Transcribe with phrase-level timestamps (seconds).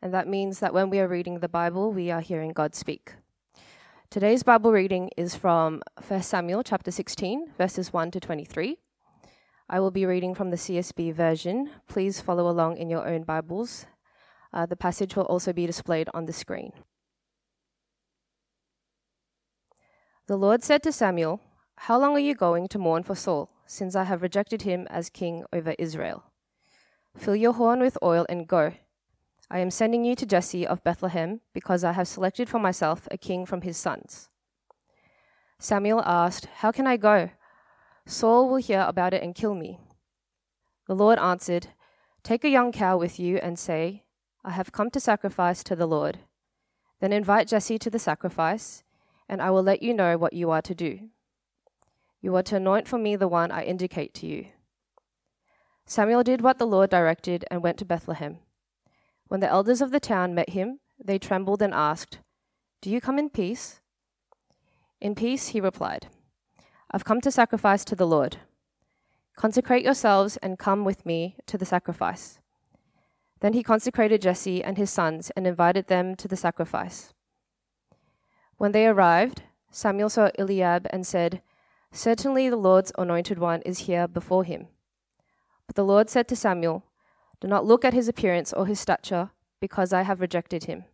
[0.00, 3.14] and that means that when we are reading the Bible, we are hearing God speak.
[4.10, 8.78] Today's Bible reading is from 1 Samuel chapter 16, verses 1 to 23.
[9.68, 11.70] I will be reading from the CSB version.
[11.88, 13.86] Please follow along in your own Bibles.
[14.52, 16.72] Uh, the passage will also be displayed on the screen.
[20.26, 21.40] The Lord said to Samuel,
[21.76, 25.10] How long are you going to mourn for Saul, since I have rejected him as
[25.10, 26.24] king over Israel?
[27.16, 28.72] Fill your horn with oil and go.
[29.50, 33.16] I am sending you to Jesse of Bethlehem, because I have selected for myself a
[33.16, 34.28] king from his sons.
[35.58, 37.30] Samuel asked, How can I go?
[38.06, 39.80] Saul will hear about it and kill me.
[40.86, 41.68] The Lord answered,
[42.22, 44.04] Take a young cow with you and say,
[44.44, 46.18] I have come to sacrifice to the Lord.
[47.00, 48.82] Then invite Jesse to the sacrifice,
[49.28, 51.08] and I will let you know what you are to do.
[52.20, 54.48] You are to anoint for me the one I indicate to you.
[55.86, 58.38] Samuel did what the Lord directed and went to Bethlehem.
[59.28, 62.18] When the elders of the town met him, they trembled and asked,
[62.80, 63.80] Do you come in peace?
[65.00, 66.08] In peace, he replied,
[66.90, 68.38] I've come to sacrifice to the Lord.
[69.36, 72.40] Consecrate yourselves and come with me to the sacrifice.
[73.40, 77.12] Then he consecrated Jesse and his sons and invited them to the sacrifice.
[78.56, 81.42] When they arrived, Samuel saw Eliab and said,
[81.92, 84.68] Certainly the Lord's anointed one is here before him.
[85.66, 86.84] But the Lord said to Samuel,
[87.40, 90.84] do not look at his appearance or his stature, because I have rejected him.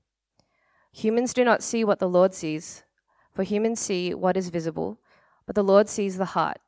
[0.93, 2.85] Humans do not see what the Lord sees,
[3.33, 4.99] for humans see what is visible,
[5.47, 6.59] but the Lord sees the heart.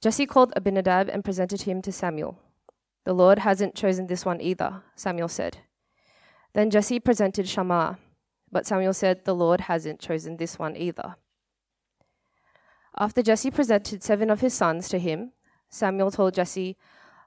[0.00, 2.38] Jesse called Abinadab and presented him to Samuel.
[3.04, 5.58] The Lord hasn't chosen this one either, Samuel said.
[6.54, 7.98] Then Jesse presented Shammah,
[8.50, 11.16] but Samuel said, The Lord hasn't chosen this one either.
[12.98, 15.32] After Jesse presented seven of his sons to him,
[15.68, 16.76] Samuel told Jesse,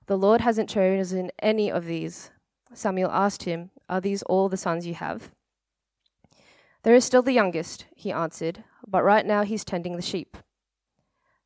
[0.10, 2.32] the Lord hasn't chosen any of these.
[2.74, 5.30] Samuel asked him, Are these all the sons you have?
[6.82, 10.36] There is still the youngest, he answered, but right now he's tending the sheep.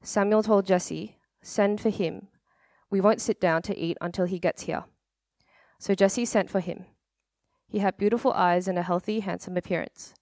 [0.01, 2.29] Samuel told Jesse, Send for him.
[2.89, 4.85] We won't sit down to eat until he gets here.
[5.77, 6.85] So Jesse sent for him.
[7.67, 10.13] He had beautiful eyes and a healthy, handsome appearance.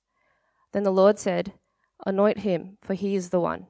[0.71, 1.53] Then the Lord said,
[2.07, 3.67] Anoint him, for he is the one.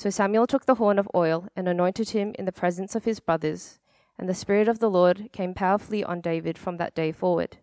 [0.00, 3.20] So Samuel took the horn of oil and anointed him in the presence of his
[3.20, 3.78] brothers,
[4.18, 7.58] and the Spirit of the Lord came powerfully on David from that day forward.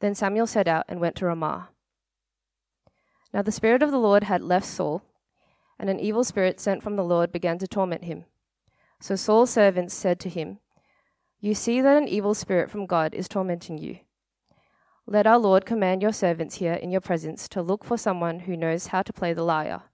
[0.00, 1.70] Then Samuel set out and went to Ramah.
[3.32, 5.02] Now the Spirit of the Lord had left Saul,
[5.78, 8.26] and an evil spirit sent from the Lord began to torment him.
[9.00, 10.58] So Saul's servants said to him,
[11.40, 14.00] You see that an evil spirit from God is tormenting you.
[15.06, 18.58] Let our Lord command your servants here in your presence to look for someone who
[18.58, 19.84] knows how to play the lyre.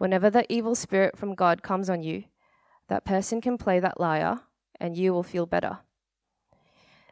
[0.00, 2.24] Whenever the evil spirit from God comes on you,
[2.88, 4.40] that person can play that lyre,
[4.80, 5.80] and you will feel better.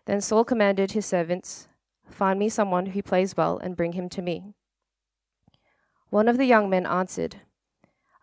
[0.06, 1.68] Then Saul commanded his servants,
[2.08, 4.54] Find me someone who plays well and bring him to me.
[6.08, 7.42] One of the young men answered,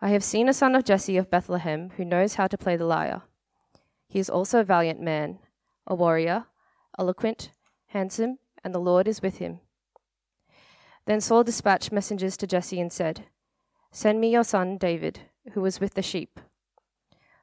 [0.02, 2.86] I have seen a son of Jesse of Bethlehem who knows how to play the
[2.86, 3.22] lyre.
[4.08, 5.38] He is also a valiant man,
[5.86, 6.46] a warrior,
[6.98, 7.52] eloquent,
[7.90, 9.60] handsome, and the Lord is with him.
[11.04, 13.26] Then Saul dispatched messengers to Jesse and said,
[13.96, 15.20] Send me your son David,
[15.54, 16.38] who was with the sheep.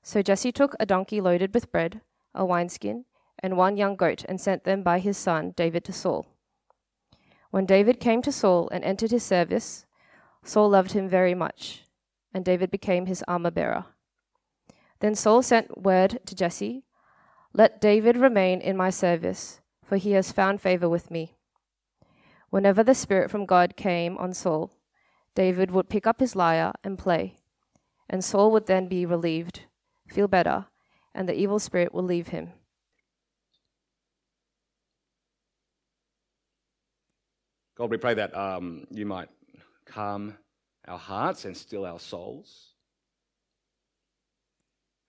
[0.03, 2.01] So Jesse took a donkey loaded with bread,
[2.35, 3.05] a wineskin,
[3.39, 6.27] and one young goat, and sent them by his son David to Saul.
[7.49, 9.87] When David came to Saul and entered his service,
[10.43, 11.85] Saul loved him very much,
[12.35, 13.85] and David became his armor bearer.
[14.99, 16.83] Then Saul sent word to Jesse
[17.53, 21.33] Let David remain in my service, for he has found favor with me.
[22.51, 24.71] Whenever the Spirit from God came on Saul,
[25.35, 27.37] David would pick up his lyre and play,
[28.09, 29.61] and Saul would then be relieved,
[30.07, 30.67] feel better,
[31.15, 32.53] and the evil spirit will leave him.
[37.75, 39.29] God, we pray that um, you might
[39.85, 40.37] calm
[40.87, 42.73] our hearts and still our souls.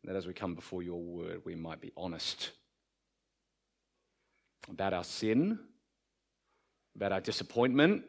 [0.05, 2.53] That as we come before your word, we might be honest
[4.71, 5.59] about our sin,
[6.97, 8.05] about our disappointment,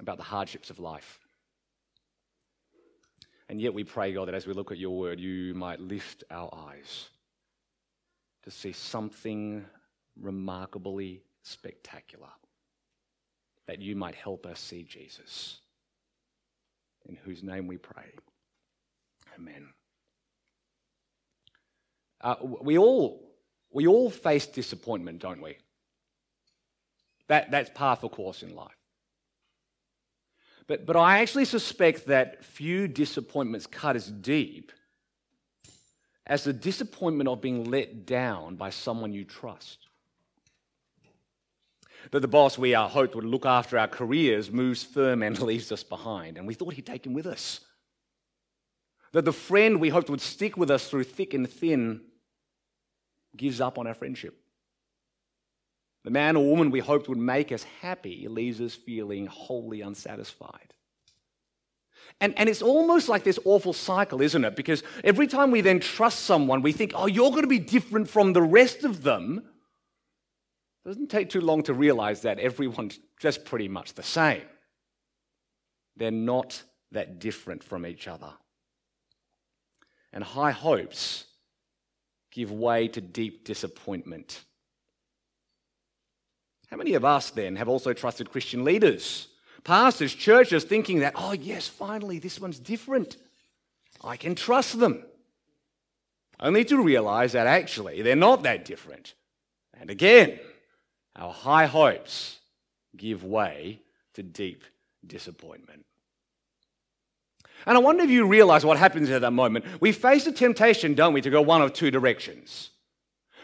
[0.00, 1.20] about the hardships of life.
[3.48, 6.24] And yet we pray, God, that as we look at your word, you might lift
[6.30, 7.08] our eyes
[8.42, 9.64] to see something
[10.20, 12.28] remarkably spectacular
[13.66, 15.58] that you might help us see Jesus,
[17.08, 18.12] in whose name we pray.
[19.38, 19.68] Amen.
[22.20, 23.22] Uh, we, all,
[23.70, 25.56] we all face disappointment, don't we?
[27.28, 28.76] That, that's par for course in life.
[30.66, 34.72] But, but I actually suspect that few disappointments cut as deep
[36.26, 39.88] as the disappointment of being let down by someone you trust.
[42.10, 45.70] That the boss we uh, hoped would look after our careers moves firm and leaves
[45.70, 47.60] us behind, and we thought he'd take him with us.
[49.12, 52.00] That the friend we hoped would stick with us through thick and thin
[53.36, 54.43] gives up on our friendship.
[56.04, 60.74] The man or woman we hoped would make us happy leaves us feeling wholly unsatisfied.
[62.20, 64.54] And, and it's almost like this awful cycle, isn't it?
[64.54, 68.08] Because every time we then trust someone, we think, oh, you're going to be different
[68.08, 69.42] from the rest of them.
[70.84, 74.42] It doesn't take too long to realize that everyone's just pretty much the same.
[75.96, 76.62] They're not
[76.92, 78.32] that different from each other.
[80.12, 81.24] And high hopes
[82.30, 84.44] give way to deep disappointment.
[86.74, 89.28] How many of us then have also trusted Christian leaders,
[89.62, 93.16] pastors, churches, thinking that, oh, yes, finally, this one's different.
[94.02, 95.04] I can trust them.
[96.40, 99.14] Only to realize that actually they're not that different.
[99.78, 100.40] And again,
[101.14, 102.40] our high hopes
[102.96, 103.78] give way
[104.14, 104.64] to deep
[105.06, 105.86] disappointment.
[107.66, 109.64] And I wonder if you realize what happens at that moment.
[109.80, 112.70] We face a temptation, don't we, to go one of two directions.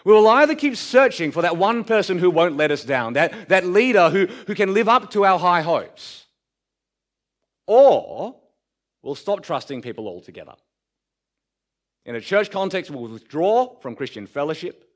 [0.04, 3.48] We will either keep searching for that one person who won't let us down, that,
[3.48, 6.26] that leader who, who can live up to our high hopes,
[7.66, 8.36] or
[9.02, 10.54] we'll stop trusting people altogether.
[12.06, 14.90] In a church context, we'll withdraw from Christian fellowship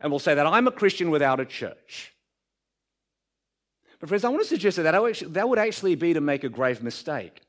[0.00, 2.14] and we'll say that I'm a Christian without a church.
[3.98, 4.90] But, friends, I want to suggest that
[5.34, 7.42] that would actually be to make a grave mistake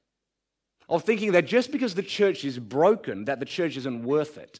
[0.89, 4.59] of thinking that just because the church is broken, that the church isn't worth it.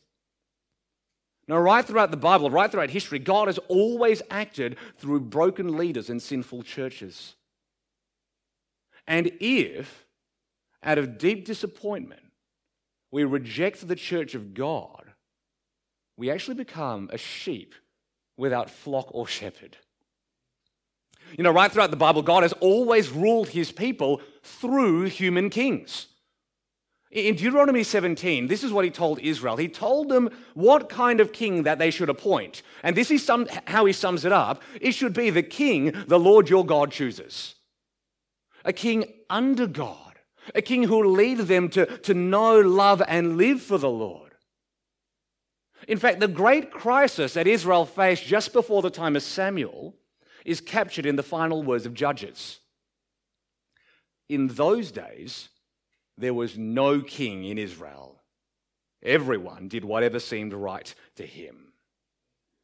[1.52, 6.10] Now, right throughout the Bible, right throughout history, God has always acted through broken leaders
[6.10, 7.36] and sinful churches.
[9.06, 10.06] And if,
[10.82, 12.22] out of deep disappointment,
[13.12, 15.12] we reject the church of God,
[16.16, 17.76] we actually become a sheep
[18.38, 19.76] without flock or shepherd.
[21.38, 26.08] You know, right throughout the Bible, God has always ruled his people through human kings.
[27.12, 29.58] In Deuteronomy 17, this is what he told Israel.
[29.58, 32.64] He told them what kind of king that they should appoint.
[32.84, 36.20] And this is some, how he sums it up it should be the king the
[36.20, 37.56] Lord your God chooses.
[38.64, 40.20] A king under God,
[40.56, 44.32] a king who will lead them to, to know, love, and live for the Lord.
[45.88, 49.96] In fact, the great crisis that Israel faced just before the time of Samuel
[50.46, 52.60] is captured in the final words of Judges.
[54.30, 55.50] In those days,
[56.18, 58.22] there was no king in Israel.
[59.04, 61.74] Everyone did whatever seemed right to him.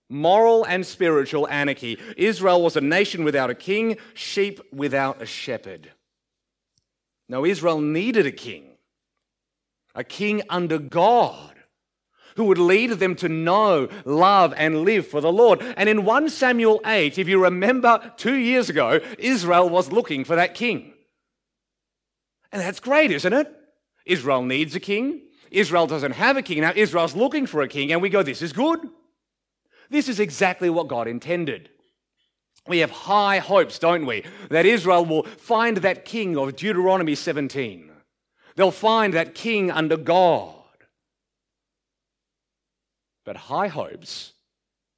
[0.09, 1.97] Moral and spiritual anarchy.
[2.15, 5.91] Israel was a nation without a king, sheep without a shepherd.
[7.27, 8.77] No, Israel needed a king,
[9.93, 11.55] a king under God
[12.37, 15.59] who would lead them to know, love, and live for the Lord.
[15.75, 20.35] And in 1 Samuel 8, if you remember two years ago, Israel was looking for
[20.35, 20.93] that king.
[22.51, 23.53] And that's great, isn't it?
[24.05, 25.21] Israel needs a king.
[25.51, 26.61] Israel doesn't have a king.
[26.61, 28.79] Now, Israel's looking for a king, and we go, this is good.
[29.89, 31.69] This is exactly what God intended.
[32.67, 37.91] We have high hopes, don't we, that Israel will find that king of Deuteronomy 17.
[38.55, 40.53] They'll find that king under God.
[43.23, 44.33] But high hopes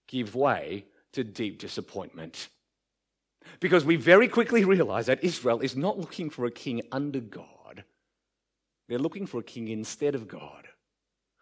[0.08, 2.48] give way to deep disappointment.
[3.60, 7.84] Because we very quickly realize that Israel is not looking for a king under God,
[8.88, 10.68] they're looking for a king instead of God.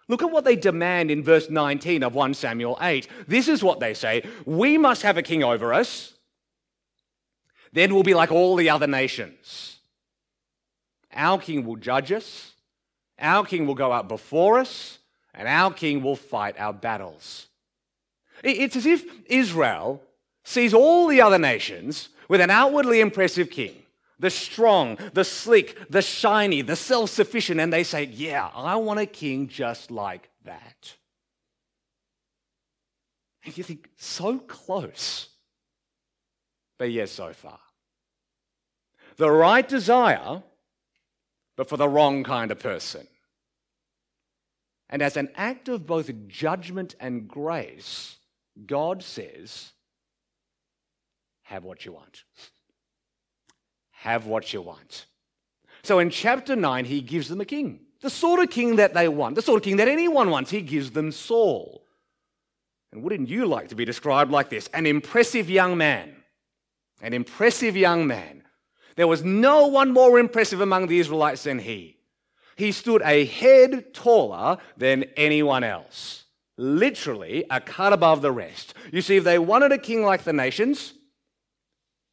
[0.09, 3.07] Look at what they demand in verse 19 of 1 Samuel 8.
[3.27, 6.13] This is what they say We must have a king over us,
[7.73, 9.79] then we'll be like all the other nations.
[11.13, 12.53] Our king will judge us,
[13.19, 14.99] our king will go out before us,
[15.33, 17.47] and our king will fight our battles.
[18.43, 20.01] It's as if Israel
[20.47, 23.83] sees all the other nations with an outwardly impressive king,
[24.17, 29.01] the strong, the slick, the shiny, the self sufficient, and they say, Yeah, I want
[29.01, 30.95] a king just like that.
[33.43, 35.27] And you think, so close,
[36.77, 37.59] but yet so far.
[39.17, 40.43] The right desire,
[41.57, 43.05] but for the wrong kind of person.
[44.89, 48.15] And as an act of both judgment and grace,
[48.65, 49.73] God says,
[51.47, 52.23] have what you want.
[53.91, 55.05] Have what you want.
[55.81, 57.79] So in chapter 9, he gives them a king.
[58.01, 60.51] The sort of king that they want, the sort of king that anyone wants.
[60.51, 61.85] He gives them Saul.
[62.91, 64.67] And wouldn't you like to be described like this?
[64.73, 66.15] An impressive young man.
[67.01, 68.43] An impressive young man.
[68.97, 71.97] There was no one more impressive among the Israelites than he.
[72.57, 76.25] He stood a head taller than anyone else.
[76.57, 78.73] Literally a cut above the rest.
[78.91, 80.93] You see, if they wanted a king like the nations,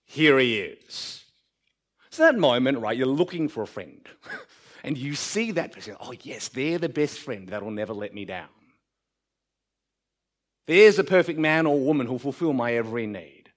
[0.05, 1.25] here he is.
[2.09, 2.97] It's that moment, right?
[2.97, 4.07] You're looking for a friend.
[4.85, 5.97] and you see that person.
[6.01, 8.49] Oh, yes, they're the best friend that'll never let me down.
[10.67, 13.51] There's a perfect man or woman who'll fulfill my every need.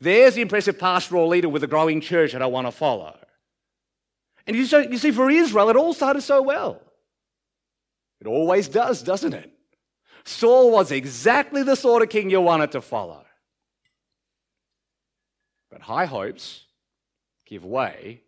[0.00, 3.16] There's the impressive pastoral leader with a growing church that I want to follow.
[4.46, 6.82] And you see, for Israel, it all started so well.
[8.20, 9.52] It always does, doesn't it?
[10.24, 13.24] Saul was exactly the sort of king you wanted to follow.
[15.72, 16.66] But high hopes
[17.46, 18.20] give way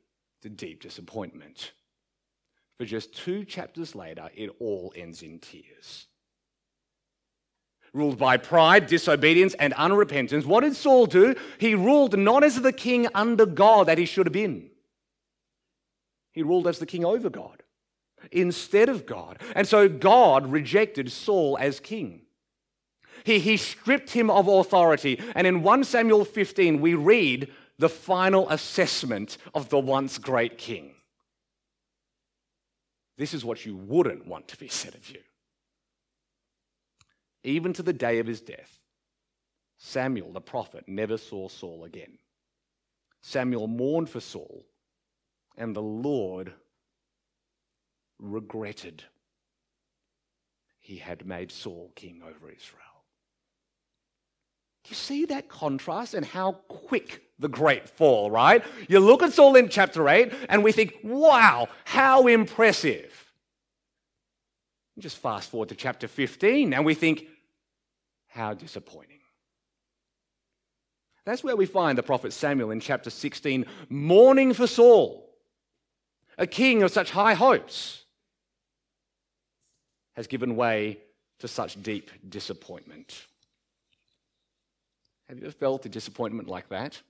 [0.43, 1.73] to deep disappointment.
[2.79, 6.09] For just two chapters later, it all ends in tears
[7.95, 10.45] ruled by pride, disobedience, and unrepentance.
[10.45, 11.37] What did Saul do?
[11.59, 14.71] He ruled not as the king under God that he should have been,
[16.33, 17.63] he ruled as the king over God
[18.33, 19.41] instead of God.
[19.55, 22.23] And so God rejected Saul as king.
[23.23, 25.21] He, he stripped him of authority.
[25.35, 30.93] And in 1 Samuel 15, we read the final assessment of the once great king.
[33.17, 35.21] This is what you wouldn't want to be said of you
[37.45, 38.81] even to the day of his death,
[39.77, 42.19] Samuel the prophet never saw Saul again.
[43.21, 44.65] Samuel mourned for Saul,
[45.57, 46.53] and the Lord
[48.19, 49.05] regretted
[50.81, 52.81] he had made Saul king over Israel.
[54.89, 58.63] You see that contrast and how quick the great fall, right?
[58.89, 63.33] You look at Saul in chapter 8 and we think, wow, how impressive.
[64.99, 67.27] Just fast forward to chapter 15 and we think,
[68.29, 69.19] how disappointing.
[71.25, 75.31] That's where we find the prophet Samuel in chapter 16 mourning for Saul,
[76.37, 78.05] a king of such high hopes,
[80.15, 80.99] has given way
[81.39, 83.27] to such deep disappointment.
[85.29, 87.01] Have you ever felt a disappointment like that?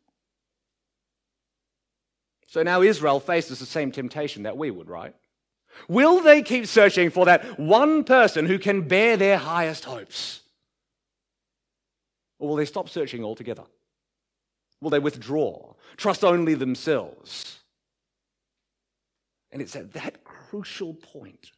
[2.46, 5.14] So now Israel faces the same temptation that we would, right?
[5.88, 10.42] Will they keep searching for that one person who can bear their highest hopes?
[12.38, 13.64] Or will they stop searching altogether?
[14.80, 17.58] Will they withdraw, trust only themselves?
[19.50, 21.52] And it's at that crucial point,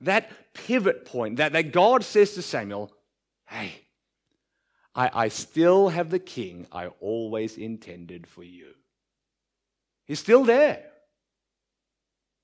[0.00, 2.92] that pivot point, that, that God says to Samuel,
[3.46, 3.85] Hey,
[4.96, 8.68] I, I still have the king I always intended for you.
[10.06, 10.82] He's still there.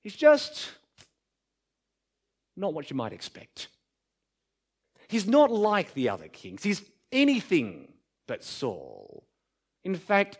[0.01, 0.69] He's just
[2.55, 3.69] not what you might expect.
[5.07, 6.63] He's not like the other kings.
[6.63, 7.91] He's anything
[8.27, 9.25] but Saul.
[9.83, 10.37] In fact,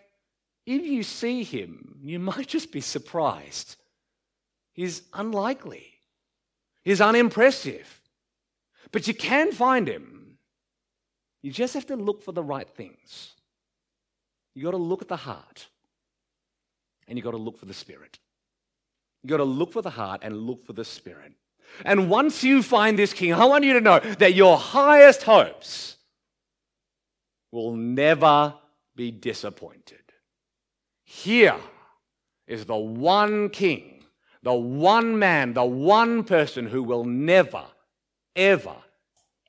[0.66, 3.78] if you see him, you might just be surprised.
[4.74, 5.86] He's unlikely,
[6.84, 8.02] he's unimpressive.
[8.92, 10.23] But you can find him.
[11.44, 13.34] You just have to look for the right things.
[14.56, 15.68] You got to look at the heart,
[17.08, 18.18] and you got to look for the spirit.
[19.22, 21.34] You got to look for the heart and look for the spirit.
[21.84, 25.98] And once you find this king, I want you to know that your highest hopes
[27.52, 28.54] will never
[28.96, 30.00] be disappointed.
[31.04, 31.58] Here
[32.48, 34.04] is the one king,
[34.44, 37.66] the one man, the one person who will never,
[38.36, 38.76] ever,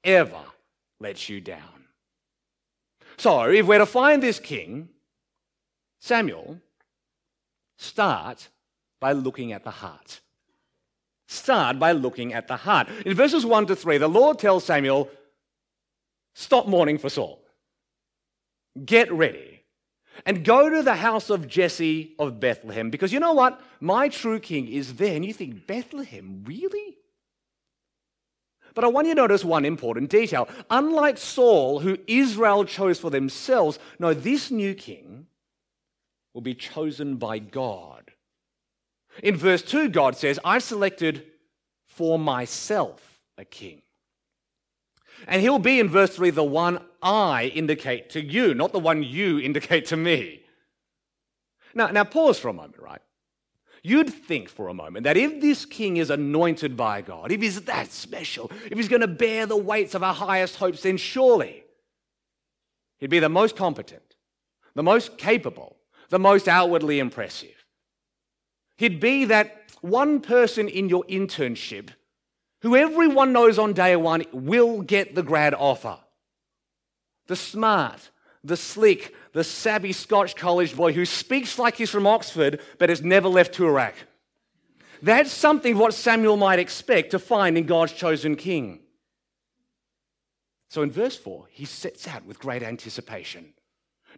[0.03, 0.43] ever
[0.99, 1.74] let you down.
[3.17, 4.89] So, if we're to find this king,
[6.01, 6.61] Samuel,
[7.77, 8.49] start
[9.01, 10.21] by looking at the heart.
[11.27, 12.89] Start by looking at the heart.
[13.07, 15.11] In verses 1 to 3, the Lord tells Samuel,
[16.35, 17.41] Stop mourning for Saul.
[18.85, 19.63] Get ready
[20.27, 23.61] and go to the house of Jesse of Bethlehem because you know what?
[23.81, 25.15] My true king is there.
[25.15, 26.99] And you think, Bethlehem, really?
[28.75, 30.49] But I want you to notice one important detail.
[30.69, 35.27] Unlike Saul, who Israel chose for themselves, no, this new king
[36.33, 38.11] will be chosen by God.
[39.23, 41.25] In verse 2, God says, I've selected
[41.87, 43.83] for myself a king.
[45.29, 49.05] And he'll be in verse 3 the one I indicate to you, not the one
[49.05, 50.43] you indicate to me.
[51.75, 53.01] Now, now pause for a moment, right?
[53.87, 57.61] You'd think for a moment that if this king is anointed by God, if he's
[57.63, 61.65] that special, if he's going to bear the weights of our highest hopes, then surely
[62.99, 64.17] he'd be the most competent,
[64.75, 65.77] the most capable,
[66.09, 67.67] the most outwardly impressive.
[68.79, 71.91] He'd be that one person in your internship
[72.63, 75.99] who everyone knows on day one will get the grad offer.
[77.27, 78.09] The smart,
[78.43, 83.03] the slick, the savvy Scotch college boy who speaks like he's from Oxford but has
[83.03, 83.95] never left Toorak.
[85.03, 88.81] That's something what Samuel might expect to find in God's chosen king.
[90.71, 93.53] So in verse 4, he sets out with great anticipation.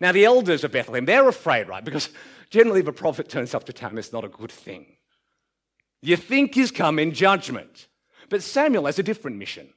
[0.01, 1.85] Now, the elders of Bethlehem, they're afraid, right?
[1.85, 2.11] Because
[2.51, 4.87] generally, if a prophet turns up to town, it's not a good thing.
[6.03, 7.89] You think he's come in judgment.
[8.29, 9.73] But Samuel has a different mission.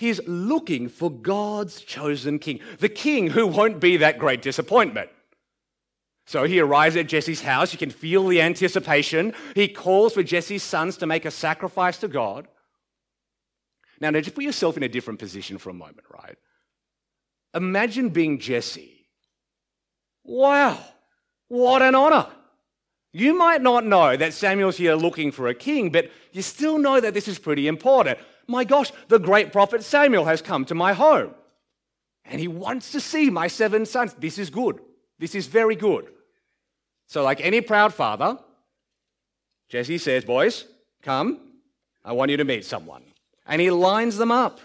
[0.00, 5.10] He's looking for God's chosen king, the king who won't be that great disappointment.
[6.24, 7.74] So he arrives at Jesse's house.
[7.74, 9.34] You can feel the anticipation.
[9.54, 12.48] He calls for Jesse's sons to make a sacrifice to God.
[14.00, 16.38] Now, now just put yourself in a different position for a moment, right?
[17.52, 19.06] Imagine being Jesse.
[20.24, 20.78] Wow,
[21.48, 22.26] what an honor.
[23.12, 27.00] You might not know that Samuel's here looking for a king, but you still know
[27.00, 28.18] that this is pretty important.
[28.50, 31.34] My gosh, the great prophet Samuel has come to my home.
[32.24, 34.12] And he wants to see my seven sons.
[34.14, 34.80] This is good.
[35.20, 36.08] This is very good.
[37.06, 38.38] So, like any proud father,
[39.68, 40.64] Jesse says, Boys,
[41.00, 41.38] come.
[42.04, 43.04] I want you to meet someone.
[43.46, 44.58] And he lines them up.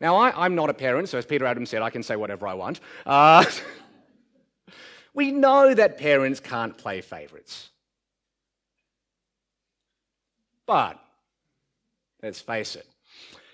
[0.00, 2.46] Now, I, am not a parent, so as Peter Adams said, I can say whatever
[2.46, 2.78] I want.
[3.04, 3.44] Uh,
[5.14, 7.70] we know that parents can't play favourites.
[10.64, 11.02] But,
[12.22, 12.86] let's face it,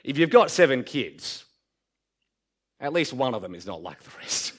[0.03, 1.45] if you've got seven kids,
[2.81, 4.53] at least one of them is not like the rest.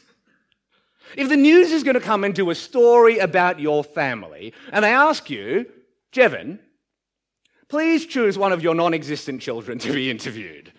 [1.18, 4.84] if the news is going to come and do a story about your family, and
[4.84, 5.66] they ask you,
[6.12, 6.60] Jevon,
[7.70, 10.72] please choose one of your non existent children to be interviewed.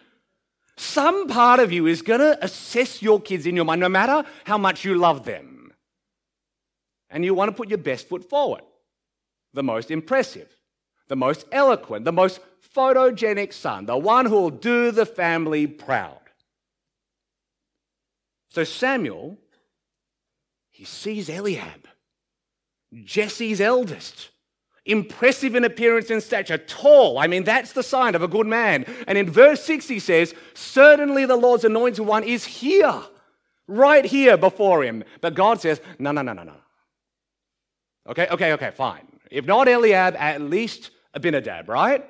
[0.77, 4.29] Some part of you is going to assess your kids in your mind, no matter
[4.45, 5.73] how much you love them.
[7.09, 8.63] And you want to put your best foot forward.
[9.55, 10.55] The most impressive,
[11.09, 12.41] the most eloquent, the most
[12.77, 16.21] photogenic son, the one who will do the family proud.
[18.51, 19.39] So Samuel,
[20.71, 21.89] he sees Eliab,
[23.05, 24.31] Jesse's eldest
[24.87, 27.19] impressive in appearance and stature, tall.
[27.19, 28.87] I mean, that's the sign of a good man.
[29.07, 33.03] And in verse 6, he says, Certainly the Lord's anointed one is here,
[33.67, 35.05] right here before him.
[35.21, 36.55] But God says, No, no, no, no, no.
[38.09, 39.07] Okay, okay, okay, fine.
[39.31, 42.09] If not Eliab, at least Abinadab, right?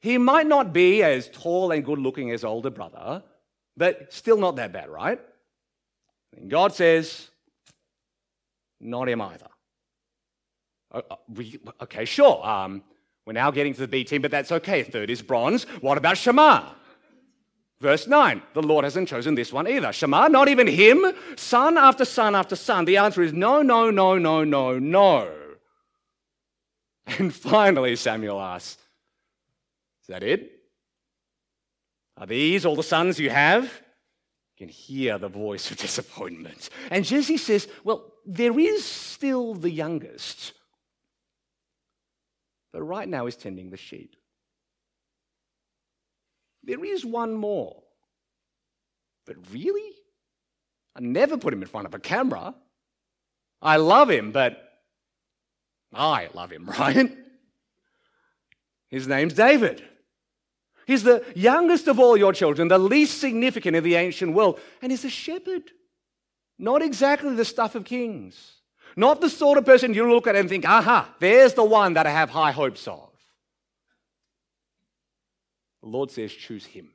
[0.00, 3.22] He might not be as tall and good looking as older brother,
[3.76, 5.20] but still not that bad, right?
[6.36, 7.28] And God says,
[8.80, 9.48] Not him either.
[10.92, 12.44] Uh, we, okay, sure.
[12.44, 12.82] Um,
[13.26, 14.82] we're now getting to the B team, but that's okay.
[14.82, 15.64] Third is bronze.
[15.80, 16.74] What about Shammah?
[17.80, 19.92] Verse 9, the Lord hasn't chosen this one either.
[19.92, 21.02] Shammah, not even him,
[21.36, 22.84] son after son after son.
[22.84, 25.32] The answer is no, no, no, no, no, no.
[27.06, 28.76] And finally, Samuel asks,
[30.10, 30.52] that it?
[32.16, 33.64] Are these all the sons you have?
[33.64, 36.68] You can hear the voice of disappointment.
[36.90, 40.52] And Jesse says, Well, there is still the youngest
[42.72, 44.16] but right now he's tending the sheep.
[46.62, 47.82] There is one more.
[49.26, 49.92] But really?
[50.94, 52.54] I never put him in front of a camera.
[53.62, 54.60] I love him, but
[55.92, 57.16] I love him, right?
[58.88, 59.82] His name's David.
[60.90, 64.90] He's the youngest of all your children, the least significant in the ancient world, and
[64.90, 65.70] he's a shepherd.
[66.58, 68.54] Not exactly the stuff of kings.
[68.96, 72.08] Not the sort of person you look at and think, aha, there's the one that
[72.08, 73.08] I have high hopes of.
[75.80, 76.90] The Lord says, choose him.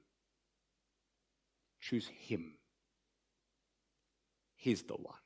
[1.79, 2.51] Choose him.
[4.57, 5.24] He's the one.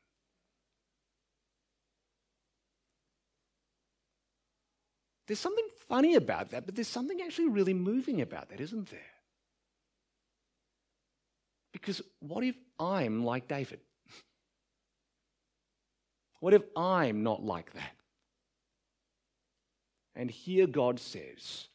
[5.30, 9.00] There's something funny about that, but there's something actually really moving about that, isn't there?
[11.72, 13.80] Because what if I'm like David?
[16.40, 17.92] What if I'm not like that?
[20.16, 21.68] And here God says,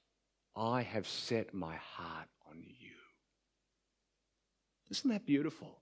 [0.56, 2.90] I have set my heart on you.
[4.90, 5.78] Isn't that beautiful?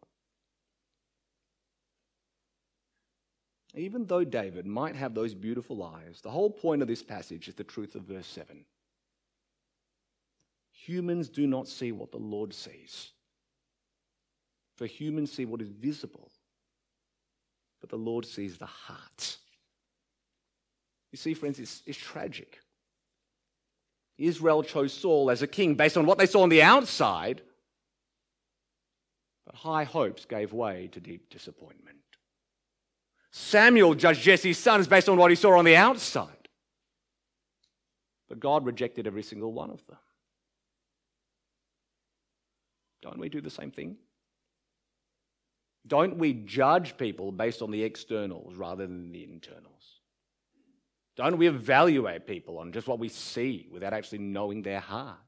[3.74, 7.54] Even though David might have those beautiful eyes, the whole point of this passage is
[7.54, 8.64] the truth of verse 7.
[10.72, 13.12] Humans do not see what the Lord sees.
[14.76, 16.30] For humans see what is visible,
[17.80, 19.36] but the Lord sees the heart.
[21.10, 22.58] You see, friends, it's, it's tragic.
[24.18, 27.42] Israel chose Saul as a king based on what they saw on the outside,
[29.46, 32.01] but high hopes gave way to deep disappointment.
[33.32, 36.28] Samuel judged Jesse's sons based on what he saw on the outside.
[38.28, 39.98] But God rejected every single one of them.
[43.00, 43.96] Don't we do the same thing?
[45.86, 50.00] Don't we judge people based on the externals rather than the internals?
[51.16, 55.20] Don't we evaluate people on just what we see without actually knowing their hearts?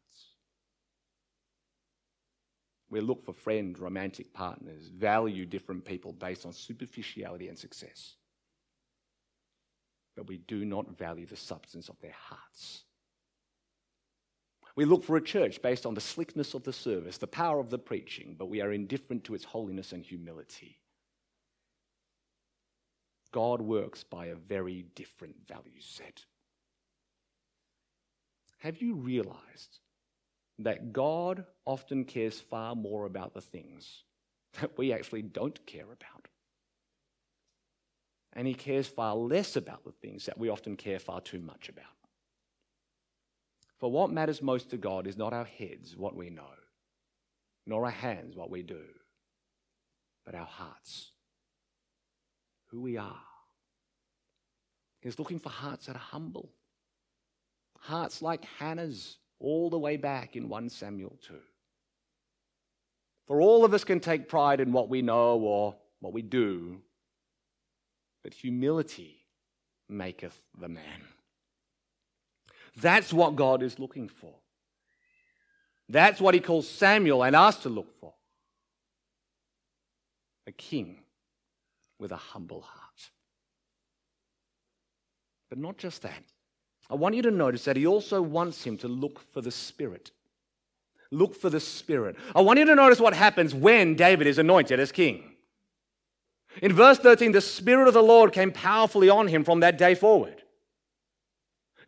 [2.90, 8.14] We look for friends, romantic partners, value different people based on superficiality and success.
[10.16, 12.84] But we do not value the substance of their hearts.
[14.76, 17.70] We look for a church based on the slickness of the service, the power of
[17.70, 20.78] the preaching, but we are indifferent to its holiness and humility.
[23.32, 26.24] God works by a very different value set.
[28.58, 29.80] Have you realized
[30.60, 34.04] that God often cares far more about the things
[34.60, 36.28] that we actually don't care about?
[38.32, 41.68] And He cares far less about the things that we often care far too much
[41.68, 41.84] about.
[43.78, 46.42] For what matters most to God is not our heads, what we know,
[47.66, 48.82] nor our hands, what we do,
[50.24, 51.10] but our hearts,
[52.68, 53.20] who we are.
[55.00, 56.50] He's looking for hearts that are humble,
[57.78, 61.34] hearts like Hannah's, all the way back in 1 Samuel 2.
[63.26, 66.80] For all of us can take pride in what we know or what we do,
[68.22, 69.26] but humility
[69.88, 71.02] maketh the man.
[72.76, 74.34] That's what God is looking for.
[75.88, 78.14] That's what he calls Samuel and us to look for
[80.46, 80.98] a king
[81.98, 83.10] with a humble heart.
[85.48, 86.24] But not just that.
[86.90, 90.10] I want you to notice that he also wants him to look for the Spirit.
[91.10, 92.16] Look for the Spirit.
[92.34, 95.32] I want you to notice what happens when David is anointed as king.
[96.62, 99.94] In verse 13, the Spirit of the Lord came powerfully on him from that day
[99.94, 100.42] forward.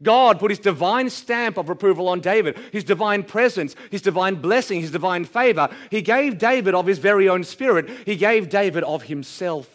[0.03, 4.81] God put his divine stamp of approval on David, his divine presence, his divine blessing,
[4.81, 5.71] his divine favor.
[5.91, 9.69] He gave David of his very own spirit, he gave David of himself.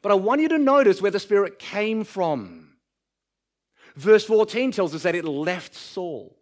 [0.00, 2.67] But I want you to notice where the spirit came from.
[3.98, 6.36] Verse 14 tells us that it left Saul.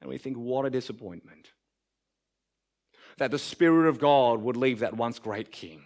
[0.00, 1.48] And we think, what a disappointment
[3.18, 5.82] that the Spirit of God would leave that once great king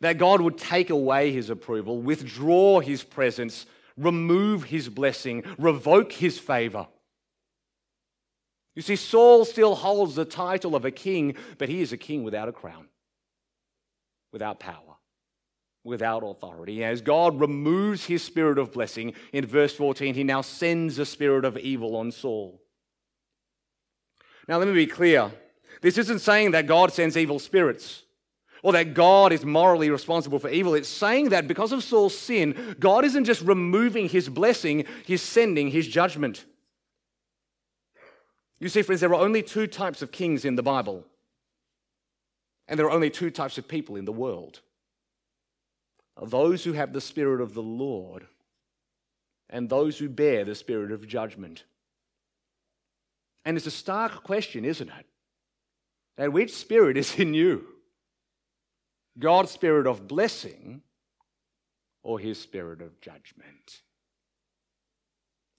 [0.00, 3.66] that God would take away his approval, withdraw his presence,
[3.96, 6.86] remove his blessing, revoke his favor.
[8.74, 12.22] You see, Saul still holds the title of a king, but he is a king
[12.22, 12.86] without a crown,
[14.32, 14.97] without power,
[15.88, 16.84] without authority.
[16.84, 21.44] As God removes his spirit of blessing, in verse 14, he now sends a spirit
[21.44, 22.60] of evil on Saul.
[24.46, 25.32] Now, let me be clear.
[25.82, 28.04] This isn't saying that God sends evil spirits
[28.62, 30.74] or that God is morally responsible for evil.
[30.74, 35.70] It's saying that because of Saul's sin, God isn't just removing his blessing, he's sending
[35.70, 36.44] his judgment.
[38.58, 41.04] You see, friends, there are only two types of kings in the Bible,
[42.66, 44.60] and there are only two types of people in the world
[46.22, 48.26] those who have the Spirit of the Lord
[49.50, 51.64] and those who bear the Spirit of judgment.
[53.44, 55.06] And it's a stark question, isn't it?
[56.18, 57.64] That which spirit is in you?
[59.18, 60.82] God's spirit of blessing
[62.02, 63.82] or his spirit of judgment.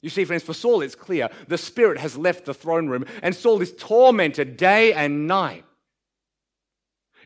[0.02, 3.36] You see, friends, for Saul, it's clear the spirit has left the throne room, and
[3.36, 5.66] Saul is tormented day and night.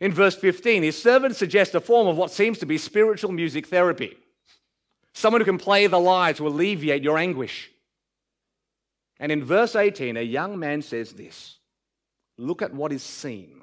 [0.03, 3.67] In verse 15, his servant suggests a form of what seems to be spiritual music
[3.67, 4.17] therapy
[5.13, 7.71] someone who can play the lyre to alleviate your anguish.
[9.17, 11.57] And in verse 18, a young man says this
[12.37, 13.61] Look at what is seen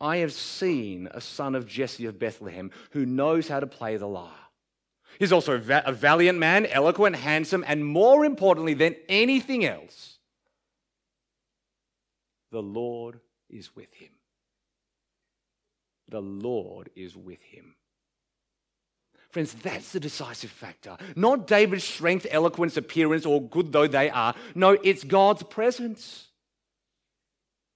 [0.00, 4.08] I have seen a son of Jesse of Bethlehem who knows how to play the
[4.08, 4.32] lyre.
[5.20, 10.18] He's also a valiant man, eloquent, handsome, and more importantly than anything else,
[12.50, 14.17] the Lord is with him.
[16.08, 17.74] The Lord is with him.
[19.30, 20.96] Friends, that's the decisive factor.
[21.14, 24.34] Not David's strength, eloquence, appearance, or good though they are.
[24.54, 26.28] No, it's God's presence.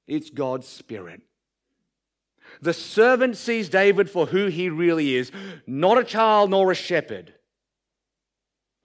[0.06, 1.20] It's God's spirit.
[2.60, 5.30] The servant sees David for who he really is
[5.66, 7.34] not a child nor a shepherd,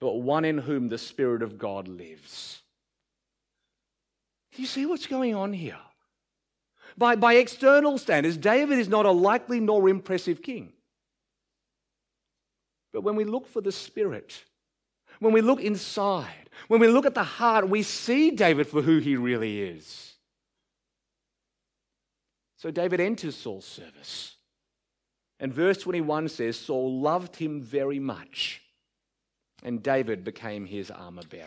[0.00, 2.62] but one in whom the Spirit of God lives.
[4.54, 5.78] Do you see what's going on here?
[6.98, 10.72] By, by external standards, David is not a likely nor impressive king.
[12.92, 14.42] But when we look for the Spirit,
[15.20, 18.98] when we look inside, when we look at the heart, we see David for who
[18.98, 20.14] he really is.
[22.56, 24.34] So David enters Saul's service.
[25.38, 28.60] And verse 21 says Saul loved him very much,
[29.62, 31.46] and David became his armor bearer.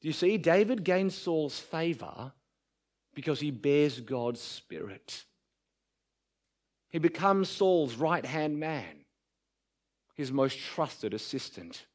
[0.00, 0.38] Do you see?
[0.38, 2.30] David gains Saul's favor
[3.16, 5.24] because he bears God's spirit.
[6.90, 9.04] He becomes Saul's right hand man,
[10.14, 11.86] his most trusted assistant.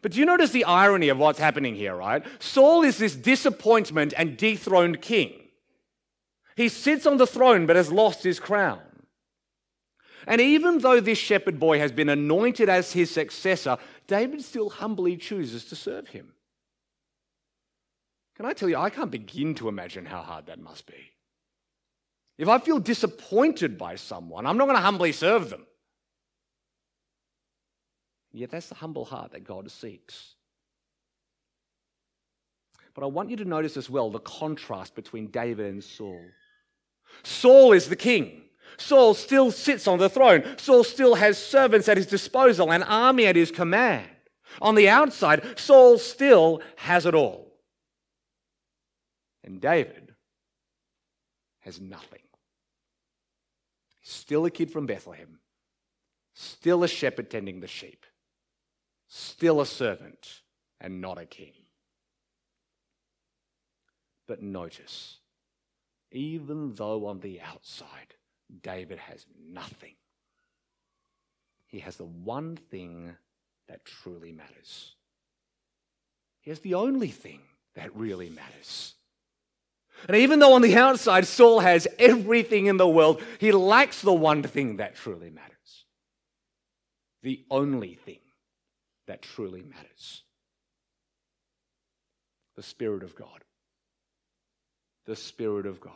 [0.00, 2.24] But do you notice the irony of what's happening here, right?
[2.38, 5.34] Saul is this disappointment and dethroned king.
[6.56, 8.80] He sits on the throne but has lost his crown.
[10.26, 13.76] And even though this shepherd boy has been anointed as his successor,
[14.06, 16.32] David still humbly chooses to serve him.
[18.38, 21.10] Can I tell you, I can't begin to imagine how hard that must be.
[22.38, 25.66] If I feel disappointed by someone, I'm not going to humbly serve them.
[28.32, 30.36] Yet that's the humble heart that God seeks.
[32.94, 36.20] But I want you to notice as well the contrast between David and Saul.
[37.24, 38.42] Saul is the king.
[38.76, 40.44] Saul still sits on the throne.
[40.58, 44.08] Saul still has servants at his disposal, an army at his command.
[44.62, 47.47] On the outside, Saul still has it all.
[49.48, 50.14] And David
[51.60, 52.20] has nothing.
[54.02, 55.40] Still a kid from Bethlehem,
[56.34, 58.04] still a shepherd tending the sheep,
[59.08, 60.42] still a servant
[60.82, 61.54] and not a king.
[64.26, 65.16] But notice,
[66.12, 68.16] even though on the outside
[68.62, 69.94] David has nothing,
[71.66, 73.16] he has the one thing
[73.66, 74.94] that truly matters.
[76.42, 77.40] He has the only thing
[77.74, 78.92] that really matters.
[80.06, 84.12] And even though on the outside Saul has everything in the world, he lacks the
[84.12, 85.84] one thing that truly matters.
[87.22, 88.20] The only thing
[89.06, 90.22] that truly matters
[92.58, 93.44] the Spirit of God.
[95.06, 95.94] The Spirit of God.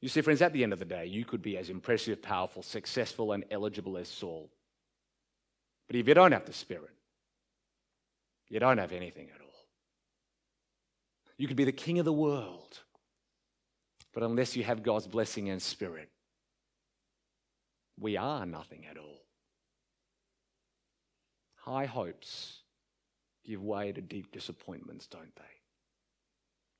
[0.00, 2.62] You see, friends, at the end of the day, you could be as impressive, powerful,
[2.62, 4.48] successful, and eligible as Saul.
[5.88, 6.94] But if you don't have the Spirit,
[8.48, 9.43] you don't have anything at all.
[11.36, 12.80] You could be the king of the world.
[14.12, 16.08] But unless you have God's blessing and spirit,
[17.98, 19.22] we are nothing at all.
[21.56, 22.60] High hopes
[23.44, 25.42] give way to deep disappointments, don't they?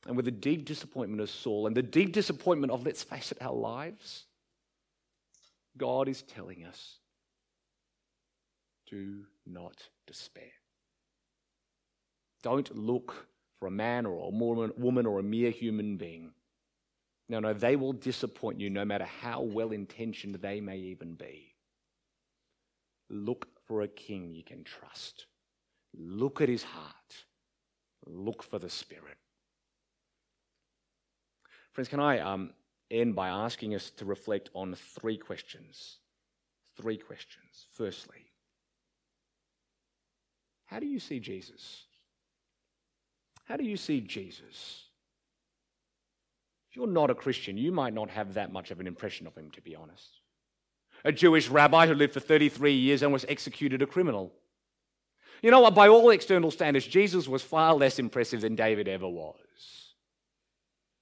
[0.06, 3.38] And with the deep disappointment of Saul and the deep disappointment of, let's face it,
[3.40, 4.26] our lives,
[5.76, 6.98] God is telling us
[8.86, 10.52] do not despair.
[12.42, 13.26] Don't look
[13.64, 16.32] for a man or a woman or a mere human being.
[17.30, 21.54] No, no, they will disappoint you no matter how well intentioned they may even be.
[23.08, 25.24] Look for a king you can trust.
[25.96, 27.24] Look at his heart.
[28.06, 29.16] Look for the Spirit.
[31.72, 32.50] Friends, can I um,
[32.90, 36.00] end by asking us to reflect on three questions?
[36.76, 37.64] Three questions.
[37.72, 38.26] Firstly,
[40.66, 41.86] how do you see Jesus?
[43.44, 44.84] How do you see Jesus?
[46.70, 49.36] If you're not a Christian, you might not have that much of an impression of
[49.36, 50.20] him, to be honest.
[51.04, 54.32] A Jewish rabbi who lived for 33 years and was executed a criminal.
[55.42, 55.74] You know what?
[55.74, 59.36] By all external standards, Jesus was far less impressive than David ever was.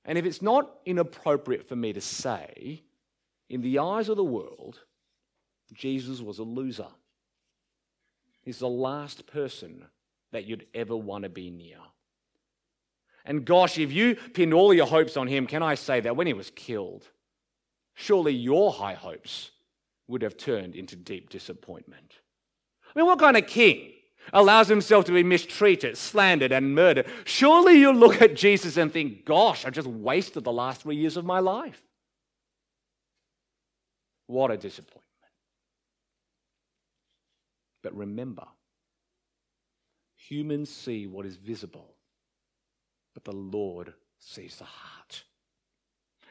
[0.05, 2.83] And if it's not inappropriate for me to say,
[3.49, 4.81] in the eyes of the world,
[5.73, 6.89] Jesus was a loser.
[8.43, 9.87] He's the last person
[10.33, 11.79] that you'd ever want to be near.
[13.25, 16.27] And gosh, if you pinned all your hopes on him, can I say that when
[16.27, 17.09] he was killed,
[17.95, 19.51] surely your high hopes
[20.09, 22.15] would have turned into deep disappointment.
[22.95, 23.93] I mean, what kind of king
[24.33, 27.07] allows himself to be mistreated, slandered, and murdered?
[27.25, 31.17] Surely you look at Jesus and think, gosh, I just wasted the last three years
[31.17, 31.83] of my life.
[34.27, 35.03] What a disappointment.
[37.83, 38.47] But remember,
[40.17, 41.92] humans see what is visible
[43.15, 45.25] but the Lord sees the heart.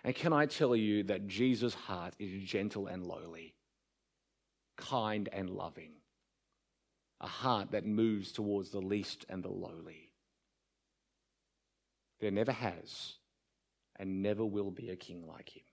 [0.03, 3.53] And can I tell you that Jesus' heart is gentle and lowly,
[4.77, 5.91] kind and loving,
[7.19, 10.11] a heart that moves towards the least and the lowly.
[12.19, 13.13] There never has
[13.97, 15.63] and never will be a king like him.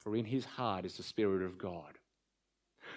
[0.00, 1.98] For in his heart is the Spirit of God,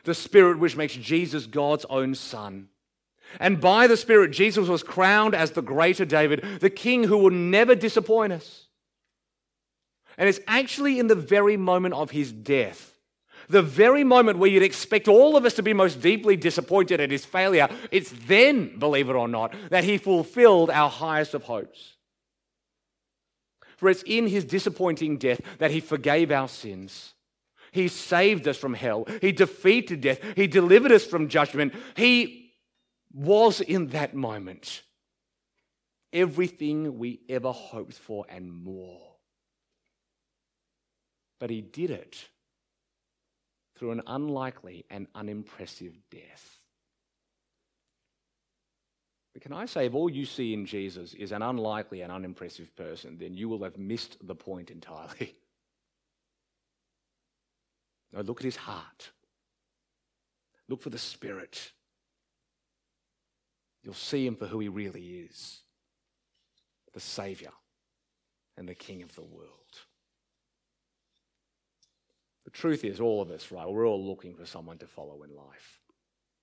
[0.04, 2.70] the Spirit which makes Jesus God's own Son
[3.40, 7.32] and by the Spirit, Jesus was crowned as the greater David, the king who will
[7.32, 8.68] never disappoint us.
[10.18, 12.96] And it's actually in the very moment of his death
[13.48, 17.12] The very moment where you'd expect all of us to be most deeply disappointed at
[17.12, 21.94] his failure, it's then, believe it or not, that he fulfilled our highest of hopes.
[23.78, 27.14] For it's in his disappointing death that he forgave our sins.
[27.72, 29.06] He saved us from hell.
[29.20, 30.20] He defeated death.
[30.36, 31.74] He delivered us from judgment.
[31.98, 32.45] He
[33.16, 34.84] was in that moment
[36.12, 39.02] everything we ever hoped for and more.
[41.40, 42.28] But he did it
[43.78, 46.60] through an unlikely and unimpressive death.
[49.34, 52.74] But can I say, if all you see in Jesus is an unlikely and unimpressive
[52.76, 55.36] person, then you will have missed the point entirely.
[58.14, 59.12] no, look at his heart.
[60.70, 61.74] Look for the Spirit.
[63.86, 65.62] You'll see him for who he really is
[66.94, 67.52] the Saviour
[68.58, 69.50] and the King of the world.
[72.46, 75.36] The truth is, all of us, right, we're all looking for someone to follow in
[75.36, 75.82] life.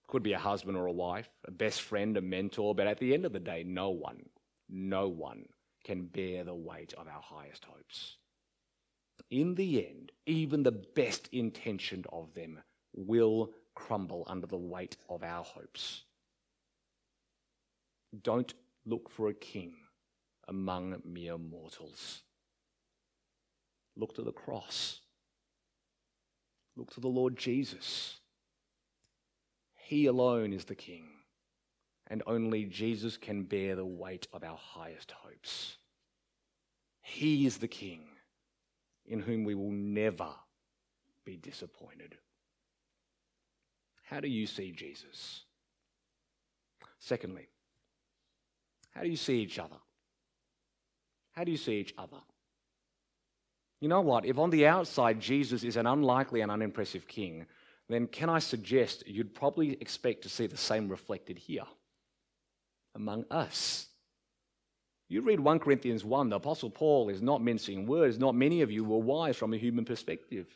[0.08, 3.14] Could be a husband or a wife, a best friend, a mentor, but at the
[3.14, 4.26] end of the day, no one,
[4.68, 5.46] no one
[5.84, 8.18] can bear the weight of our highest hopes.
[9.30, 12.60] In the end, even the best intentioned of them
[12.94, 16.04] will crumble under the weight of our hopes.
[18.20, 18.52] Don't
[18.84, 19.74] look for a king
[20.48, 22.22] among mere mortals.
[23.96, 25.00] Look to the cross.
[26.76, 28.18] Look to the Lord Jesus.
[29.74, 31.08] He alone is the King,
[32.06, 35.76] and only Jesus can bear the weight of our highest hopes.
[37.02, 38.04] He is the King
[39.04, 40.30] in whom we will never
[41.24, 42.16] be disappointed.
[44.04, 45.44] How do you see Jesus?
[46.98, 47.48] Secondly,
[48.92, 49.76] how do you see each other?
[51.32, 52.18] How do you see each other?
[53.80, 54.24] You know what?
[54.24, 57.46] If on the outside Jesus is an unlikely and unimpressive king,
[57.88, 61.64] then can I suggest you'd probably expect to see the same reflected here
[62.94, 63.88] among us?
[65.08, 68.18] You read 1 Corinthians 1, the Apostle Paul is not mincing words.
[68.18, 70.46] Not many of you were wise from a human perspective,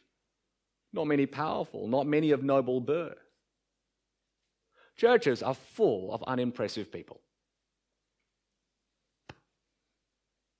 [0.92, 3.18] not many powerful, not many of noble birth.
[4.96, 7.20] Churches are full of unimpressive people.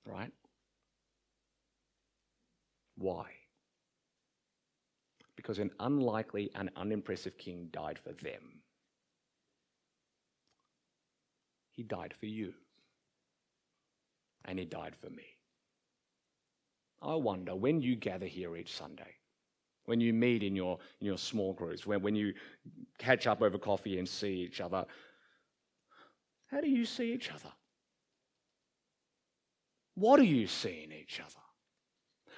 [0.07, 0.31] Right?
[2.97, 3.25] Why?
[5.35, 8.61] Because an unlikely and unimpressive king died for them.
[11.71, 12.53] He died for you.
[14.45, 15.25] And he died for me.
[17.01, 19.15] I wonder when you gather here each Sunday,
[19.85, 22.33] when you meet in your, in your small groups, when, when you
[22.97, 24.85] catch up over coffee and see each other,
[26.47, 27.51] how do you see each other?
[29.97, 31.41] What do you see in each other?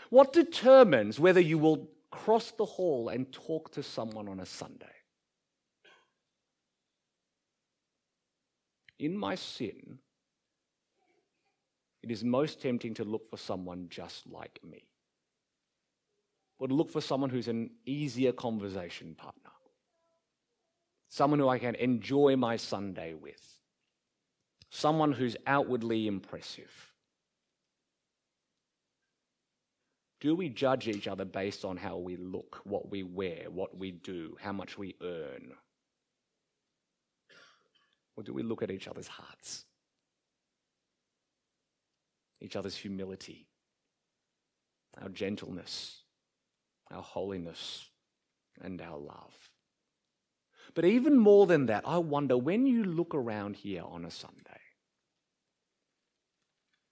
[0.10, 4.86] What determines whether you will cross the hall and talk to someone on a Sunday?
[8.98, 10.00] In my sin,
[12.02, 14.88] it is most tempting to look for someone just like me,
[16.60, 19.52] or to look for someone who's an easier conversation partner,
[21.10, 23.60] someone who I can enjoy my Sunday with,
[24.70, 26.89] someone who's outwardly impressive.
[30.22, 33.92] Do we judge each other based on how we look, what we wear, what we
[33.92, 35.54] do, how much we earn?
[38.18, 39.64] Or do we look at each other's hearts,
[42.42, 43.48] each other's humility,
[45.02, 46.02] our gentleness,
[46.92, 47.88] our holiness,
[48.62, 49.50] and our love?
[50.74, 54.60] But even more than that, I wonder when you look around here on a Sunday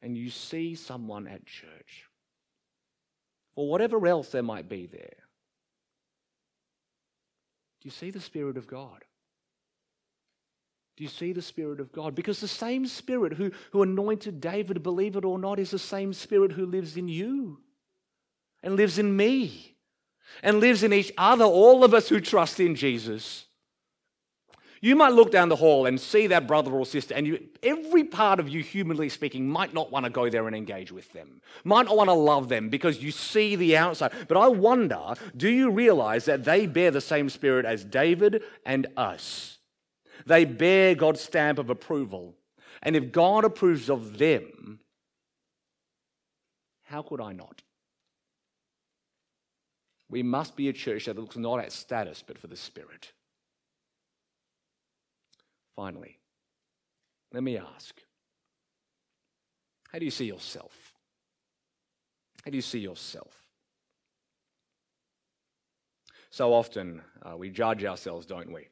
[0.02, 2.07] and you see someone at church
[3.58, 5.18] or whatever else there might be there.
[7.82, 9.04] Do you see the Spirit of God?
[10.96, 12.14] Do you see the Spirit of God?
[12.14, 16.14] Because the same Spirit who, who anointed David, believe it or not, is the same
[16.14, 17.60] Spirit who lives in you
[18.62, 19.76] and lives in me
[20.44, 23.47] and lives in each other, all of us who trust in Jesus.
[24.82, 28.04] You might look down the hall and see that brother or sister, and you, every
[28.04, 31.42] part of you, humanly speaking, might not want to go there and engage with them,
[31.64, 34.12] might not want to love them because you see the outside.
[34.28, 38.88] But I wonder do you realize that they bear the same spirit as David and
[38.96, 39.58] us?
[40.26, 42.36] They bear God's stamp of approval.
[42.84, 44.80] And if God approves of them,
[46.84, 47.64] how could I not?
[50.10, 53.12] We must be a church that looks not at status, but for the Spirit.
[55.78, 56.18] Finally,
[57.32, 58.02] let me ask
[59.92, 60.94] how do you see yourself?
[62.44, 63.46] How do you see yourself?
[66.32, 68.68] So often uh, we judge ourselves, don't we?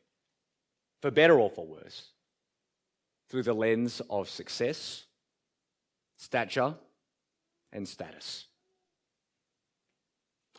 [1.02, 2.10] For better or for worse,
[3.30, 5.06] through the lens of success,
[6.18, 6.74] stature,
[7.72, 8.48] and status.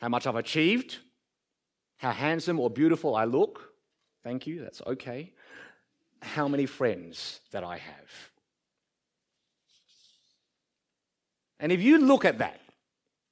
[0.00, 0.98] How much I've achieved,
[1.96, 3.72] how handsome or beautiful I look,
[4.22, 5.32] thank you, that's okay.
[6.22, 8.30] How many friends that I have.
[11.58, 12.60] And if you look at that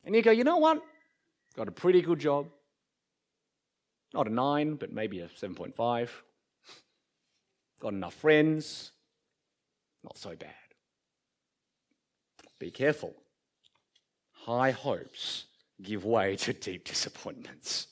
[0.04, 0.82] and you go, you know what?
[1.56, 2.46] Got a pretty good job.
[4.12, 6.08] Not a nine, but maybe a 7.5.
[7.80, 8.92] Got enough friends.
[10.02, 10.50] Not so bad.
[12.58, 13.14] Be careful.
[14.32, 15.44] High hopes
[15.82, 17.88] give way to deep disappointments.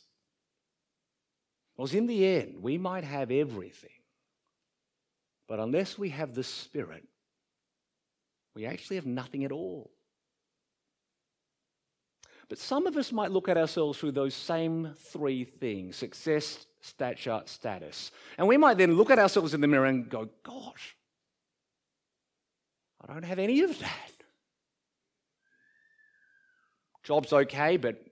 [1.76, 3.90] Because in the end, we might have everything,
[5.52, 7.04] but unless we have the Spirit,
[8.54, 9.90] we actually have nothing at all.
[12.48, 17.42] But some of us might look at ourselves through those same three things success, stature,
[17.44, 18.12] status.
[18.38, 20.96] And we might then look at ourselves in the mirror and go, Gosh,
[23.02, 24.10] I don't have any of that.
[27.02, 28.02] Job's okay, but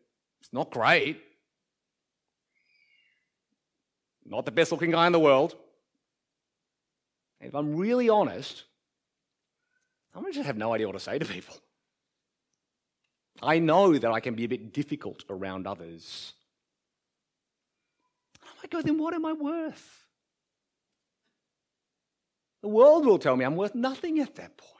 [0.42, 1.22] it's not great.
[4.26, 5.56] Not the best looking guy in the world.
[7.40, 8.64] If I'm really honest,
[10.14, 11.56] I'm going just have no idea what to say to people.
[13.42, 16.34] I know that I can be a bit difficult around others.
[18.62, 20.04] I go, oh, then what am I worth?
[22.60, 24.76] The world will tell me I'm worth nothing at that point.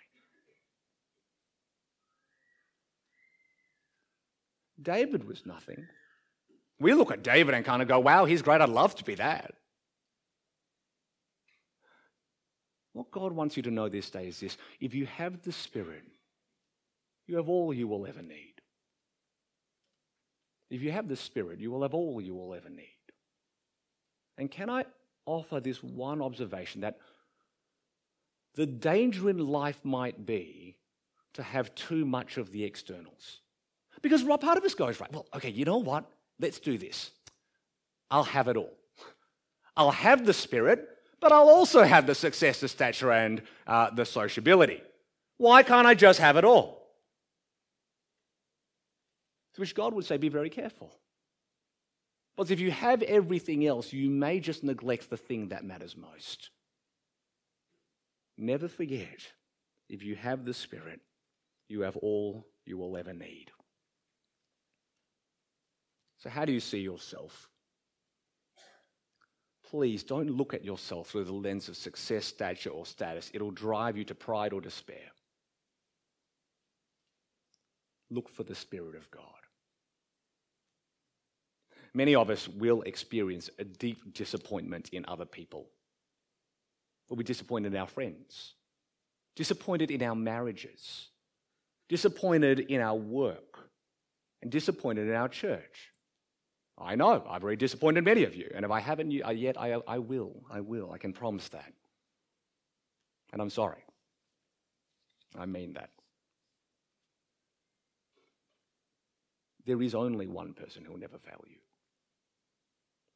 [4.83, 5.87] David was nothing.
[6.79, 8.61] We look at David and kind of go, wow, he's great.
[8.61, 9.55] I'd love to be that.
[12.93, 16.03] What God wants you to know this day is this if you have the Spirit,
[17.27, 18.55] you have all you will ever need.
[20.71, 22.87] If you have the Spirit, you will have all you will ever need.
[24.39, 24.85] And can I
[25.27, 26.99] offer this one observation that
[28.55, 30.77] the danger in life might be
[31.35, 33.41] to have too much of the externals?
[34.03, 36.11] Because part of us goes, right, well, okay, you know what?
[36.39, 37.11] Let's do this.
[38.11, 38.73] I'll have it all.
[39.77, 40.89] I'll have the Spirit,
[41.21, 44.83] but I'll also have the success, the stature, and uh, the sociability.
[45.37, 46.81] Why can't I just have it all?
[49.55, 50.93] To which God would say, Be very careful.
[52.37, 56.49] Because if you have everything else, you may just neglect the thing that matters most.
[58.39, 59.21] Never forget,
[59.91, 61.01] if you have the Spirit,
[61.69, 63.51] you have all you will ever need.
[66.21, 67.50] So, how do you see yourself?
[69.71, 73.31] Please don't look at yourself through the lens of success, stature, or status.
[73.33, 75.13] It'll drive you to pride or despair.
[78.11, 79.23] Look for the Spirit of God.
[81.95, 85.69] Many of us will experience a deep disappointment in other people.
[87.09, 88.55] We'll be disappointed in our friends,
[89.37, 91.09] disappointed in our marriages,
[91.89, 93.71] disappointed in our work,
[94.43, 95.90] and disappointed in our church.
[96.81, 99.81] I know, I've already disappointed many of you, and if I haven't uh, yet, I,
[99.87, 100.43] I will.
[100.51, 100.91] I will.
[100.93, 101.73] I can promise that.
[103.33, 103.85] And I'm sorry.
[105.39, 105.91] I mean that.
[109.67, 111.59] There is only one person who will never fail you.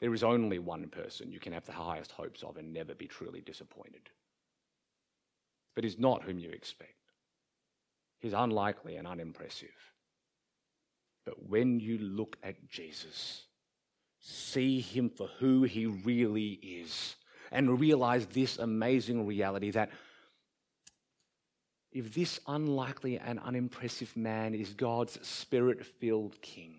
[0.01, 3.07] There is only one person you can have the highest hopes of and never be
[3.07, 4.11] truly disappointed.
[5.75, 6.93] But he's not whom you expect.
[8.21, 9.71] He's unlikely and unimpressive.
[11.25, 13.47] But when you look at Jesus,
[14.27, 17.15] see him for who he really is,
[17.53, 19.91] and realize this amazing reality that
[21.93, 26.75] if this unlikely and unimpressive man is God's spirit filled king,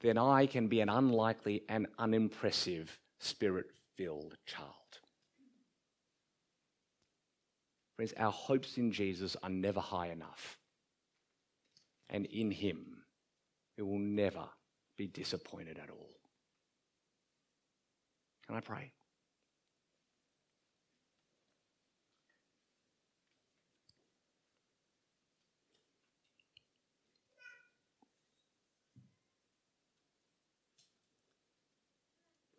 [0.00, 3.66] then I can be an unlikely and unimpressive spirit
[3.96, 4.68] filled child.
[7.96, 10.58] Friends, our hopes in Jesus are never high enough.
[12.08, 13.02] And in Him,
[13.76, 14.44] we will never
[15.02, 16.10] be disappointed at all.
[18.46, 18.92] Can I pray?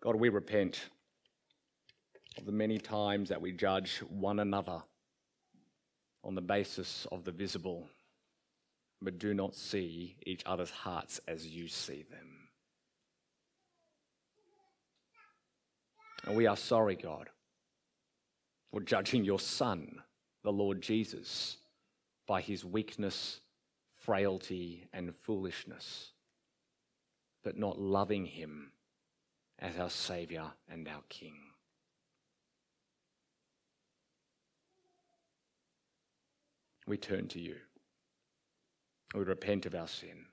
[0.02, 0.90] God, we repent
[2.38, 4.84] of the many times that we judge one another
[6.26, 7.88] on the basis of the visible,
[9.04, 12.50] but do not see each other's hearts as you see them.
[16.26, 17.30] And we are sorry, God,
[18.72, 20.02] for judging your Son,
[20.44, 21.58] the Lord Jesus,
[22.26, 23.42] by his weakness,
[23.94, 26.14] frailty, and foolishness
[27.44, 28.72] but not loving Him
[29.60, 31.36] as our Saviour and our King.
[36.88, 37.56] We turn to you.
[39.14, 40.26] We repent of our sin.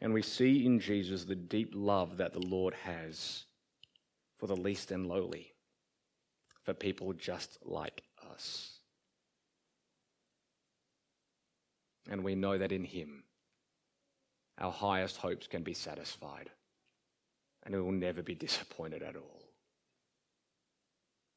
[0.00, 3.44] And we see in Jesus the deep love that the Lord has
[4.38, 5.52] for the least and lowly,
[6.62, 8.78] for people just like us.
[12.10, 13.24] And we know that in Him,
[14.58, 16.50] our highest hopes can be satisfied,
[17.64, 19.42] and we will never be disappointed at all.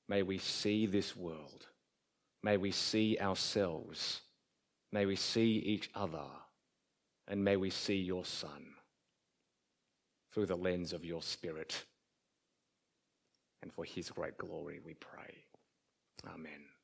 [0.07, 1.67] May we see this world.
[2.43, 4.21] May we see ourselves.
[4.92, 6.26] May we see each other.
[7.28, 8.74] And may we see your Son
[10.34, 11.86] through the lens of your Spirit.
[13.62, 15.44] And for his great glory we pray.
[16.28, 16.78] Amen.